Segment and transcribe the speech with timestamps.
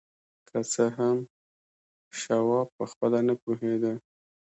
[0.47, 1.17] که څه هم
[2.19, 3.93] شواب پخپله نه پوهېده.